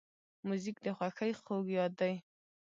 موزیک 0.47 0.77
د 0.85 0.87
خوښۍ 0.97 1.31
خوږ 1.41 1.65
یاد 1.77 1.93
دی. 2.01 2.13